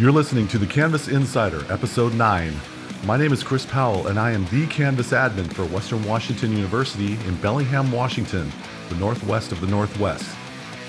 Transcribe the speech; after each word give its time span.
You're 0.00 0.12
listening 0.12 0.48
to 0.48 0.56
the 0.56 0.66
Canvas 0.66 1.08
Insider, 1.08 1.70
Episode 1.70 2.14
9. 2.14 2.54
My 3.04 3.18
name 3.18 3.34
is 3.34 3.42
Chris 3.42 3.66
Powell, 3.66 4.06
and 4.06 4.18
I 4.18 4.30
am 4.30 4.46
the 4.46 4.66
Canvas 4.68 5.10
admin 5.10 5.52
for 5.52 5.66
Western 5.66 6.02
Washington 6.04 6.52
University 6.52 7.18
in 7.28 7.36
Bellingham, 7.42 7.92
Washington, 7.92 8.50
the 8.88 8.94
northwest 8.94 9.52
of 9.52 9.60
the 9.60 9.66
Northwest. 9.66 10.26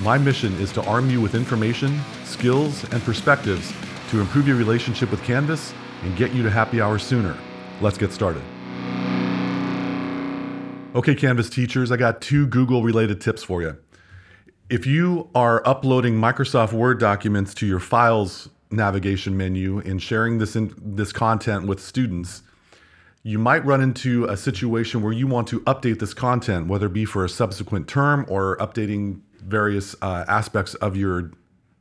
My 0.00 0.18
mission 0.18 0.52
is 0.54 0.72
to 0.72 0.82
arm 0.86 1.08
you 1.08 1.20
with 1.20 1.36
information, 1.36 2.00
skills, 2.24 2.82
and 2.92 3.00
perspectives 3.04 3.72
to 4.10 4.20
improve 4.20 4.48
your 4.48 4.56
relationship 4.56 5.12
with 5.12 5.22
Canvas 5.22 5.72
and 6.02 6.16
get 6.16 6.32
you 6.32 6.42
to 6.42 6.50
happy 6.50 6.80
hour 6.80 6.98
sooner. 6.98 7.38
Let's 7.80 7.98
get 7.98 8.12
started. 8.12 8.42
Okay, 10.96 11.14
Canvas 11.14 11.48
teachers, 11.48 11.92
I 11.92 11.96
got 11.96 12.20
two 12.20 12.48
Google 12.48 12.82
related 12.82 13.20
tips 13.20 13.44
for 13.44 13.62
you. 13.62 13.76
If 14.68 14.84
you 14.84 15.30
are 15.32 15.62
uploading 15.64 16.16
Microsoft 16.16 16.72
Word 16.72 16.98
documents 16.98 17.54
to 17.54 17.66
your 17.68 17.78
files 17.78 18.48
navigation 18.70 19.36
menu 19.36 19.78
and 19.78 20.02
sharing 20.02 20.38
this 20.38 20.56
in, 20.56 20.74
this 20.76 21.12
content 21.12 21.66
with 21.66 21.80
students, 21.80 22.42
you 23.22 23.38
might 23.38 23.64
run 23.64 23.80
into 23.80 24.24
a 24.26 24.36
situation 24.36 25.02
where 25.02 25.12
you 25.12 25.26
want 25.26 25.48
to 25.48 25.60
update 25.60 25.98
this 25.98 26.14
content, 26.14 26.68
whether 26.68 26.86
it 26.86 26.92
be 26.92 27.04
for 27.04 27.24
a 27.24 27.28
subsequent 27.28 27.88
term 27.88 28.24
or 28.28 28.56
updating 28.58 29.20
various 29.40 29.96
uh, 30.00 30.24
aspects 30.28 30.74
of 30.76 30.96
your 30.96 31.32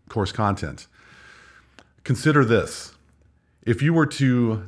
course 0.09 0.31
content. 0.31 0.87
Consider 2.03 2.45
this. 2.45 2.93
If 3.63 3.81
you 3.81 3.93
were 3.93 4.05
to 4.07 4.67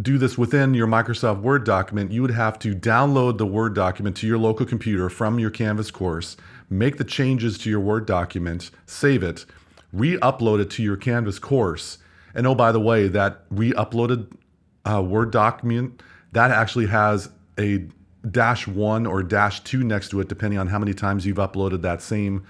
do 0.00 0.18
this 0.18 0.38
within 0.38 0.74
your 0.74 0.86
Microsoft 0.86 1.40
Word 1.40 1.64
document, 1.64 2.12
you 2.12 2.22
would 2.22 2.30
have 2.30 2.58
to 2.60 2.74
download 2.74 3.38
the 3.38 3.46
Word 3.46 3.74
document 3.74 4.16
to 4.18 4.26
your 4.26 4.38
local 4.38 4.64
computer 4.64 5.10
from 5.10 5.38
your 5.38 5.50
Canvas 5.50 5.90
course, 5.90 6.36
make 6.70 6.96
the 6.96 7.04
changes 7.04 7.58
to 7.58 7.70
your 7.70 7.80
Word 7.80 8.06
document, 8.06 8.70
save 8.86 9.22
it, 9.22 9.44
re 9.92 10.16
upload 10.18 10.60
it 10.60 10.70
to 10.70 10.82
your 10.82 10.96
Canvas 10.96 11.38
course. 11.38 11.98
And 12.34 12.46
oh, 12.46 12.54
by 12.54 12.72
the 12.72 12.80
way, 12.80 13.08
that 13.08 13.44
re 13.50 13.72
uploaded 13.72 14.32
uh, 14.84 15.02
Word 15.02 15.30
document, 15.30 16.02
that 16.32 16.50
actually 16.50 16.86
has 16.86 17.30
a 17.58 17.86
dash 18.30 18.66
one 18.66 19.06
or 19.06 19.22
dash 19.22 19.60
two 19.60 19.82
next 19.82 20.10
to 20.10 20.20
it, 20.20 20.28
depending 20.28 20.58
on 20.58 20.68
how 20.68 20.78
many 20.78 20.94
times 20.94 21.26
you've 21.26 21.38
uploaded 21.38 21.82
that 21.82 22.02
same 22.02 22.44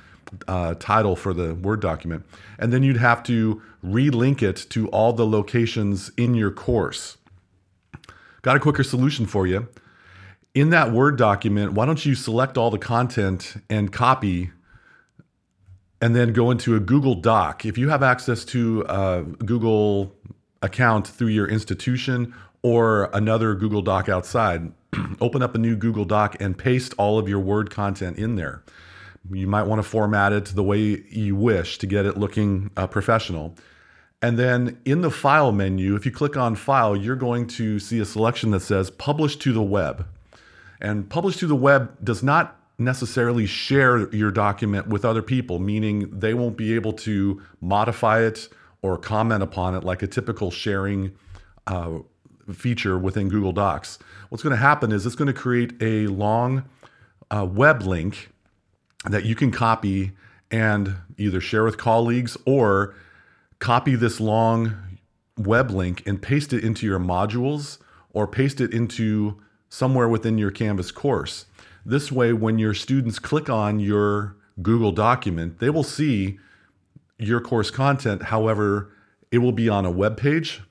uh, 0.48 0.74
title 0.74 1.16
for 1.16 1.32
the 1.32 1.54
Word 1.54 1.80
document. 1.80 2.24
And 2.58 2.72
then 2.72 2.82
you'd 2.82 2.96
have 2.96 3.22
to 3.24 3.62
relink 3.84 4.42
it 4.42 4.66
to 4.70 4.88
all 4.88 5.12
the 5.12 5.26
locations 5.26 6.10
in 6.16 6.34
your 6.34 6.50
course. 6.50 7.16
Got 8.42 8.56
a 8.56 8.60
quicker 8.60 8.84
solution 8.84 9.26
for 9.26 9.46
you. 9.46 9.68
In 10.54 10.70
that 10.70 10.92
Word 10.92 11.16
document, 11.16 11.72
why 11.72 11.86
don't 11.86 12.04
you 12.04 12.14
select 12.14 12.58
all 12.58 12.70
the 12.70 12.78
content 12.78 13.54
and 13.68 13.92
copy 13.92 14.50
and 16.00 16.16
then 16.16 16.32
go 16.32 16.50
into 16.50 16.76
a 16.76 16.80
Google 16.80 17.14
Doc. 17.14 17.64
If 17.64 17.76
you 17.76 17.88
have 17.90 18.02
access 18.02 18.44
to 18.46 18.84
a 18.88 19.22
Google 19.22 20.14
account 20.62 21.06
through 21.06 21.28
your 21.28 21.48
institution 21.48 22.34
or 22.62 23.10
another 23.12 23.54
Google 23.54 23.82
Doc 23.82 24.08
outside, 24.08 24.72
open 25.20 25.42
up 25.42 25.54
a 25.54 25.58
new 25.58 25.76
Google 25.76 26.04
Doc 26.04 26.36
and 26.40 26.56
paste 26.56 26.94
all 26.98 27.18
of 27.18 27.28
your 27.28 27.40
Word 27.40 27.70
content 27.70 28.18
in 28.18 28.36
there. 28.36 28.62
You 29.30 29.46
might 29.46 29.64
want 29.64 29.82
to 29.82 29.88
format 29.88 30.32
it 30.32 30.46
the 30.46 30.62
way 30.62 31.02
you 31.10 31.36
wish 31.36 31.78
to 31.78 31.86
get 31.86 32.06
it 32.06 32.16
looking 32.16 32.70
uh, 32.76 32.86
professional. 32.86 33.54
And 34.22 34.38
then 34.38 34.78
in 34.84 35.02
the 35.02 35.10
file 35.10 35.52
menu, 35.52 35.94
if 35.94 36.04
you 36.04 36.12
click 36.12 36.36
on 36.36 36.54
file, 36.54 36.96
you're 36.96 37.16
going 37.16 37.46
to 37.48 37.78
see 37.78 38.00
a 38.00 38.04
selection 38.04 38.50
that 38.50 38.60
says 38.60 38.90
publish 38.90 39.36
to 39.36 39.52
the 39.52 39.62
web. 39.62 40.06
And 40.80 41.08
publish 41.08 41.36
to 41.38 41.46
the 41.46 41.56
web 41.56 42.02
does 42.02 42.22
not 42.22 42.59
necessarily 42.80 43.46
share 43.46 44.12
your 44.14 44.30
document 44.30 44.88
with 44.88 45.04
other 45.04 45.22
people, 45.22 45.58
meaning 45.58 46.10
they 46.10 46.34
won't 46.34 46.56
be 46.56 46.74
able 46.74 46.92
to 46.94 47.40
modify 47.60 48.22
it 48.22 48.48
or 48.82 48.96
comment 48.96 49.42
upon 49.42 49.74
it 49.74 49.84
like 49.84 50.02
a 50.02 50.06
typical 50.06 50.50
sharing 50.50 51.12
uh, 51.66 51.98
feature 52.52 52.98
within 52.98 53.28
Google 53.28 53.52
Docs. 53.52 53.98
What's 54.30 54.42
going 54.42 54.52
to 54.52 54.56
happen 54.56 54.92
is 54.92 55.06
it's 55.06 55.14
going 55.14 55.26
to 55.26 55.32
create 55.34 55.74
a 55.80 56.06
long 56.06 56.64
uh, 57.30 57.46
web 57.48 57.82
link 57.82 58.30
that 59.04 59.24
you 59.24 59.34
can 59.34 59.50
copy 59.50 60.12
and 60.50 60.96
either 61.16 61.40
share 61.40 61.64
with 61.64 61.76
colleagues 61.76 62.36
or 62.44 62.94
copy 63.58 63.94
this 63.94 64.20
long 64.20 64.74
web 65.36 65.70
link 65.70 66.02
and 66.06 66.20
paste 66.20 66.52
it 66.52 66.64
into 66.64 66.86
your 66.86 66.98
modules 66.98 67.78
or 68.12 68.26
paste 68.26 68.60
it 68.60 68.72
into 68.72 69.40
somewhere 69.68 70.08
within 70.08 70.38
your 70.38 70.50
Canvas 70.50 70.90
course. 70.90 71.46
This 71.90 72.12
way, 72.12 72.32
when 72.32 72.60
your 72.60 72.72
students 72.72 73.18
click 73.18 73.50
on 73.50 73.80
your 73.80 74.36
Google 74.62 74.92
document, 74.92 75.58
they 75.58 75.70
will 75.70 75.82
see 75.82 76.38
your 77.18 77.40
course 77.40 77.72
content. 77.72 78.22
However, 78.22 78.92
it 79.32 79.38
will 79.38 79.50
be 79.50 79.68
on 79.68 79.84
a 79.84 79.90
web 79.90 80.16
page 80.16 80.62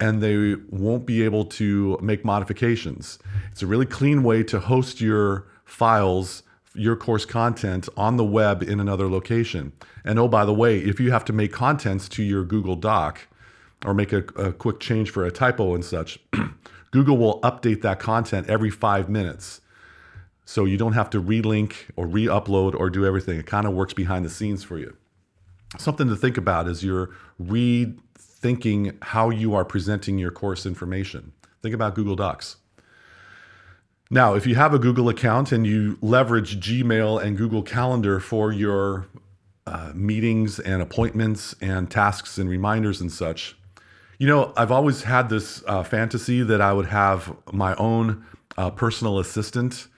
and 0.00 0.22
they 0.22 0.54
won't 0.70 1.04
be 1.04 1.22
able 1.22 1.44
to 1.44 1.98
make 2.00 2.24
modifications. 2.24 3.18
It's 3.52 3.60
a 3.60 3.66
really 3.66 3.84
clean 3.84 4.22
way 4.22 4.42
to 4.44 4.58
host 4.58 4.98
your 4.98 5.46
files, 5.66 6.42
your 6.74 6.96
course 6.96 7.26
content 7.26 7.86
on 7.94 8.16
the 8.16 8.24
web 8.24 8.62
in 8.62 8.80
another 8.80 9.10
location. 9.10 9.74
And 10.06 10.18
oh, 10.18 10.26
by 10.26 10.46
the 10.46 10.54
way, 10.54 10.78
if 10.78 10.98
you 10.98 11.12
have 11.12 11.26
to 11.26 11.34
make 11.34 11.52
contents 11.52 12.08
to 12.08 12.22
your 12.22 12.44
Google 12.44 12.76
Doc 12.76 13.28
or 13.84 13.92
make 13.92 14.14
a, 14.14 14.24
a 14.36 14.54
quick 14.54 14.80
change 14.80 15.10
for 15.10 15.22
a 15.22 15.30
typo 15.30 15.74
and 15.74 15.84
such, 15.84 16.18
Google 16.92 17.18
will 17.18 17.42
update 17.42 17.82
that 17.82 17.98
content 17.98 18.48
every 18.48 18.70
five 18.70 19.10
minutes. 19.10 19.60
So 20.48 20.64
you 20.64 20.78
don't 20.78 20.92
have 20.92 21.10
to 21.10 21.20
relink 21.20 21.74
or 21.96 22.06
re 22.06 22.26
upload 22.26 22.74
or 22.78 22.88
do 22.88 23.04
everything. 23.04 23.38
It 23.38 23.46
kind 23.46 23.66
of 23.66 23.74
works 23.74 23.92
behind 23.92 24.24
the 24.24 24.30
scenes 24.30 24.62
for 24.62 24.78
you. 24.78 24.96
Something 25.76 26.08
to 26.08 26.16
think 26.16 26.38
about 26.38 26.68
is 26.68 26.84
you're 26.84 27.10
rethinking 27.42 28.96
how 29.02 29.30
you 29.30 29.54
are 29.56 29.64
presenting 29.64 30.18
your 30.18 30.30
course 30.30 30.64
information. 30.64 31.32
Think 31.62 31.74
about 31.74 31.96
Google 31.96 32.14
Docs. 32.14 32.56
Now, 34.08 34.34
if 34.34 34.46
you 34.46 34.54
have 34.54 34.72
a 34.72 34.78
Google 34.78 35.08
account 35.08 35.50
and 35.50 35.66
you 35.66 35.98
leverage 36.00 36.60
Gmail 36.60 37.20
and 37.20 37.36
Google 37.36 37.64
Calendar 37.64 38.20
for 38.20 38.52
your 38.52 39.08
uh, 39.66 39.90
meetings 39.96 40.60
and 40.60 40.80
appointments 40.80 41.56
and 41.60 41.90
tasks 41.90 42.38
and 42.38 42.48
reminders 42.48 43.00
and 43.00 43.10
such, 43.10 43.56
you 44.20 44.28
know, 44.28 44.52
I've 44.56 44.70
always 44.70 45.02
had 45.02 45.28
this 45.28 45.64
uh, 45.66 45.82
fantasy 45.82 46.44
that 46.44 46.60
I 46.60 46.72
would 46.72 46.86
have 46.86 47.36
my 47.52 47.74
own 47.74 48.24
uh, 48.56 48.70
personal 48.70 49.18
assistant 49.18 49.88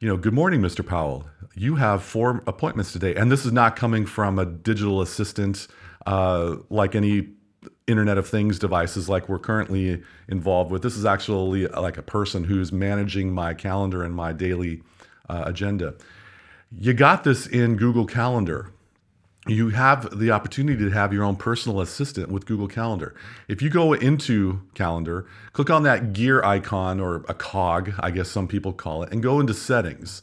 you 0.00 0.06
know, 0.06 0.16
good 0.16 0.32
morning, 0.32 0.60
Mr. 0.60 0.86
Powell. 0.86 1.28
You 1.54 1.74
have 1.76 2.04
four 2.04 2.42
appointments 2.46 2.92
today. 2.92 3.16
And 3.16 3.32
this 3.32 3.44
is 3.44 3.52
not 3.52 3.74
coming 3.74 4.06
from 4.06 4.38
a 4.38 4.46
digital 4.46 5.02
assistant 5.02 5.66
uh, 6.06 6.56
like 6.70 6.94
any 6.94 7.30
Internet 7.88 8.16
of 8.16 8.28
Things 8.28 8.60
devices 8.60 9.08
like 9.08 9.28
we're 9.28 9.40
currently 9.40 10.00
involved 10.28 10.70
with. 10.70 10.82
This 10.82 10.96
is 10.96 11.04
actually 11.04 11.66
like 11.66 11.96
a 11.96 12.02
person 12.02 12.44
who's 12.44 12.70
managing 12.70 13.32
my 13.32 13.54
calendar 13.54 14.04
and 14.04 14.14
my 14.14 14.32
daily 14.32 14.82
uh, 15.28 15.42
agenda. 15.46 15.94
You 16.70 16.94
got 16.94 17.24
this 17.24 17.46
in 17.46 17.76
Google 17.76 18.06
Calendar 18.06 18.70
you 19.46 19.70
have 19.70 20.18
the 20.18 20.30
opportunity 20.30 20.84
to 20.84 20.90
have 20.90 21.12
your 21.12 21.24
own 21.24 21.36
personal 21.36 21.80
assistant 21.80 22.30
with 22.30 22.44
Google 22.44 22.68
Calendar. 22.68 23.14
If 23.46 23.62
you 23.62 23.70
go 23.70 23.92
into 23.92 24.60
Calendar, 24.74 25.26
click 25.52 25.70
on 25.70 25.84
that 25.84 26.12
gear 26.12 26.42
icon 26.42 27.00
or 27.00 27.24
a 27.28 27.34
cog, 27.34 27.92
I 28.00 28.10
guess 28.10 28.30
some 28.30 28.48
people 28.48 28.72
call 28.72 29.02
it, 29.02 29.12
and 29.12 29.22
go 29.22 29.40
into 29.40 29.54
settings. 29.54 30.22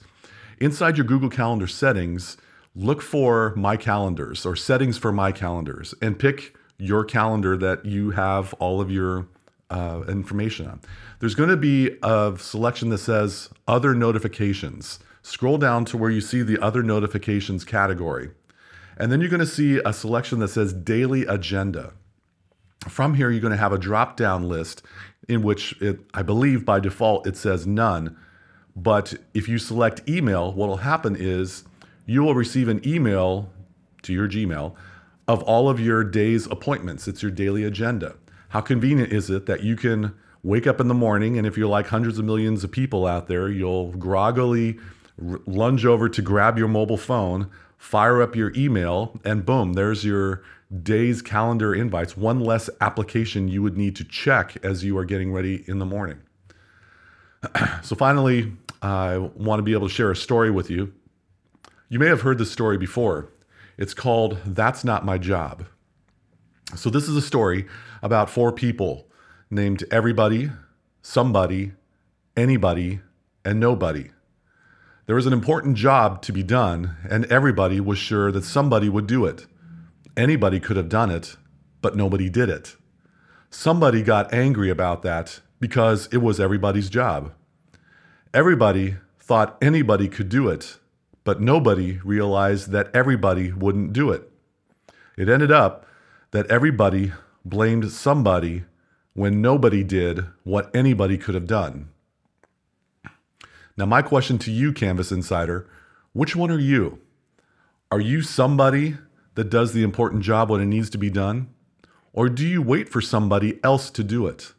Inside 0.59 0.97
your 0.97 1.05
Google 1.05 1.29
Calendar 1.29 1.67
settings, 1.67 2.37
look 2.75 3.01
for 3.01 3.53
My 3.55 3.77
Calendars 3.77 4.45
or 4.45 4.55
settings 4.55 4.97
for 4.97 5.11
My 5.11 5.31
Calendars 5.31 5.93
and 6.01 6.19
pick 6.19 6.55
your 6.77 7.03
calendar 7.03 7.57
that 7.57 7.85
you 7.85 8.11
have 8.11 8.53
all 8.55 8.81
of 8.81 8.91
your 8.91 9.27
uh, 9.69 10.03
information 10.07 10.67
on. 10.67 10.81
There's 11.19 11.35
going 11.35 11.49
to 11.49 11.57
be 11.57 11.97
a 12.03 12.35
selection 12.37 12.89
that 12.89 12.99
says 12.99 13.49
Other 13.67 13.95
Notifications. 13.95 14.99
Scroll 15.23 15.57
down 15.57 15.85
to 15.85 15.97
where 15.97 16.11
you 16.11 16.21
see 16.21 16.43
the 16.43 16.59
Other 16.59 16.83
Notifications 16.83 17.63
category. 17.63 18.29
And 18.97 19.11
then 19.11 19.21
you're 19.21 19.29
going 19.29 19.39
to 19.39 19.45
see 19.45 19.79
a 19.85 19.93
selection 19.93 20.39
that 20.39 20.49
says 20.49 20.73
daily 20.73 21.25
agenda. 21.25 21.93
From 22.87 23.15
here, 23.15 23.29
you're 23.29 23.41
going 23.41 23.51
to 23.51 23.57
have 23.57 23.73
a 23.73 23.77
drop 23.77 24.15
down 24.15 24.47
list 24.47 24.83
in 25.27 25.41
which 25.41 25.79
it, 25.81 25.99
I 26.13 26.21
believe 26.21 26.65
by 26.65 26.79
default 26.79 27.27
it 27.27 27.35
says 27.35 27.65
none. 27.65 28.15
But 28.75 29.15
if 29.33 29.47
you 29.47 29.57
select 29.57 30.07
email, 30.07 30.51
what 30.53 30.69
will 30.69 30.77
happen 30.77 31.15
is 31.17 31.63
you 32.05 32.23
will 32.23 32.35
receive 32.35 32.67
an 32.67 32.85
email 32.87 33.49
to 34.03 34.13
your 34.13 34.27
Gmail 34.27 34.75
of 35.27 35.41
all 35.43 35.69
of 35.69 35.79
your 35.79 36.03
day's 36.03 36.45
appointments. 36.47 37.07
It's 37.07 37.21
your 37.21 37.31
daily 37.31 37.63
agenda. 37.63 38.15
How 38.49 38.61
convenient 38.61 39.11
is 39.11 39.29
it 39.29 39.47
that 39.47 39.63
you 39.63 39.75
can 39.75 40.13
wake 40.43 40.67
up 40.67 40.79
in 40.79 40.87
the 40.87 40.93
morning 40.93 41.37
and 41.37 41.47
if 41.47 41.57
you're 41.57 41.67
like 41.67 41.87
hundreds 41.87 42.19
of 42.19 42.25
millions 42.25 42.63
of 42.63 42.71
people 42.71 43.07
out 43.07 43.27
there, 43.27 43.49
you'll 43.49 43.91
groggily 43.93 44.77
lunge 45.17 45.85
over 45.85 46.07
to 46.07 46.21
grab 46.21 46.57
your 46.57 46.67
mobile 46.67 46.97
phone, 46.97 47.49
fire 47.77 48.21
up 48.21 48.35
your 48.35 48.51
email, 48.55 49.19
and 49.23 49.45
boom, 49.45 49.73
there's 49.73 50.03
your 50.03 50.43
day's 50.83 51.21
calendar 51.21 51.73
invites. 51.73 52.17
One 52.17 52.39
less 52.39 52.69
application 52.81 53.47
you 53.47 53.61
would 53.61 53.77
need 53.77 53.95
to 53.97 54.03
check 54.03 54.57
as 54.63 54.83
you 54.83 54.97
are 54.97 55.05
getting 55.05 55.31
ready 55.31 55.63
in 55.67 55.79
the 55.79 55.85
morning. 55.85 56.19
so, 57.83 57.95
finally, 57.95 58.53
I 58.81 59.17
want 59.17 59.59
to 59.59 59.63
be 59.63 59.73
able 59.73 59.87
to 59.87 59.93
share 59.93 60.11
a 60.11 60.15
story 60.15 60.51
with 60.51 60.69
you. 60.69 60.93
You 61.89 61.99
may 61.99 62.07
have 62.07 62.21
heard 62.21 62.37
this 62.37 62.51
story 62.51 62.77
before. 62.77 63.29
It's 63.77 63.93
called 63.93 64.39
That's 64.45 64.83
Not 64.83 65.05
My 65.05 65.17
Job. 65.17 65.65
So, 66.75 66.89
this 66.89 67.07
is 67.07 67.15
a 67.15 67.21
story 67.21 67.67
about 68.01 68.29
four 68.29 68.51
people 68.51 69.07
named 69.49 69.83
everybody, 69.91 70.51
somebody, 71.01 71.73
anybody, 72.35 73.01
and 73.43 73.59
nobody. 73.59 74.09
There 75.07 75.15
was 75.15 75.27
an 75.27 75.33
important 75.33 75.77
job 75.77 76.23
to 76.23 76.33
be 76.33 76.41
done, 76.41 76.95
and 77.07 77.25
everybody 77.25 77.79
was 77.79 77.99
sure 77.99 78.31
that 78.31 78.43
somebody 78.43 78.89
would 78.89 79.05
do 79.05 79.23
it. 79.25 79.45
Anybody 80.17 80.59
could 80.59 80.77
have 80.77 80.89
done 80.89 81.11
it, 81.11 81.35
but 81.81 81.95
nobody 81.95 82.27
did 82.27 82.49
it. 82.49 82.75
Somebody 83.51 84.01
got 84.01 84.33
angry 84.33 84.71
about 84.71 85.03
that 85.03 85.41
because 85.59 86.07
it 86.11 86.17
was 86.17 86.39
everybody's 86.39 86.89
job. 86.89 87.33
Everybody 88.33 88.95
thought 89.19 89.57
anybody 89.61 90.07
could 90.07 90.27
do 90.27 90.49
it, 90.49 90.79
but 91.23 91.39
nobody 91.39 91.99
realized 92.03 92.71
that 92.71 92.89
everybody 92.95 93.51
wouldn't 93.51 93.93
do 93.93 94.09
it. 94.09 94.27
It 95.17 95.29
ended 95.29 95.51
up 95.51 95.85
that 96.31 96.49
everybody 96.49 97.13
blamed 97.45 97.91
somebody 97.91 98.63
when 99.13 99.39
nobody 99.39 99.83
did 99.83 100.25
what 100.43 100.75
anybody 100.75 101.19
could 101.19 101.35
have 101.35 101.47
done. 101.47 101.89
Now, 103.77 103.85
my 103.85 104.01
question 104.01 104.37
to 104.39 104.51
you, 104.51 104.71
Canvas 104.73 105.11
Insider 105.11 105.69
which 106.13 106.33
one 106.33 106.49
are 106.49 106.57
you? 106.57 107.01
Are 107.91 107.99
you 107.99 108.21
somebody 108.21 108.95
that 109.33 109.49
does 109.49 109.73
the 109.73 109.83
important 109.83 110.23
job 110.23 110.49
when 110.49 110.61
it 110.61 110.65
needs 110.65 110.89
to 110.91 110.97
be 110.97 111.09
done? 111.09 111.49
Or 112.13 112.29
do 112.29 112.47
you 112.47 112.61
wait 112.61 112.87
for 112.87 113.01
somebody 113.01 113.59
else 113.65 113.89
to 113.91 114.01
do 114.01 114.25
it? 114.25 114.53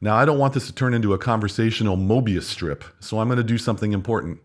Now, 0.00 0.16
I 0.16 0.24
don't 0.24 0.38
want 0.38 0.54
this 0.54 0.66
to 0.68 0.72
turn 0.72 0.94
into 0.94 1.12
a 1.12 1.18
conversational 1.18 1.98
Mobius 1.98 2.44
strip, 2.44 2.82
so 2.98 3.20
I'm 3.20 3.28
going 3.28 3.36
to 3.36 3.44
do 3.44 3.58
something 3.58 3.92
important. 3.92 4.40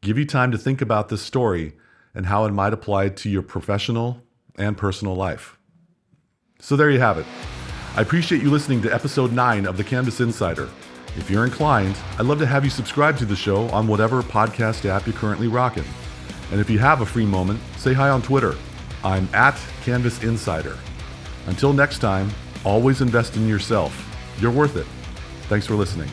Give 0.00 0.18
you 0.18 0.24
time 0.24 0.50
to 0.50 0.58
think 0.58 0.82
about 0.82 1.08
this 1.08 1.22
story 1.22 1.74
and 2.12 2.26
how 2.26 2.44
it 2.46 2.50
might 2.50 2.72
apply 2.72 3.10
to 3.10 3.30
your 3.30 3.42
professional 3.42 4.24
and 4.56 4.76
personal 4.76 5.14
life. 5.14 5.56
So, 6.58 6.74
there 6.74 6.90
you 6.90 6.98
have 6.98 7.18
it. 7.18 7.26
I 7.94 8.02
appreciate 8.02 8.42
you 8.42 8.50
listening 8.50 8.82
to 8.82 8.92
episode 8.92 9.32
9 9.32 9.66
of 9.66 9.76
the 9.76 9.84
Canvas 9.84 10.20
Insider. 10.20 10.68
If 11.16 11.30
you're 11.30 11.44
inclined, 11.44 11.96
I'd 12.18 12.26
love 12.26 12.38
to 12.40 12.46
have 12.46 12.62
you 12.62 12.70
subscribe 12.70 13.16
to 13.18 13.24
the 13.24 13.36
show 13.36 13.68
on 13.70 13.86
whatever 13.86 14.22
podcast 14.22 14.84
app 14.84 15.06
you're 15.06 15.16
currently 15.16 15.48
rocking. 15.48 15.84
And 16.52 16.60
if 16.60 16.68
you 16.68 16.78
have 16.78 17.00
a 17.00 17.06
free 17.06 17.26
moment, 17.26 17.58
say 17.76 17.94
hi 17.94 18.10
on 18.10 18.22
Twitter. 18.22 18.54
I'm 19.02 19.28
at 19.32 19.58
Canvas 19.82 20.22
Insider. 20.22 20.76
Until 21.46 21.72
next 21.72 22.00
time, 22.00 22.30
always 22.64 23.00
invest 23.00 23.36
in 23.36 23.48
yourself. 23.48 23.94
You're 24.40 24.52
worth 24.52 24.76
it. 24.76 24.86
Thanks 25.48 25.66
for 25.66 25.74
listening. 25.74 26.10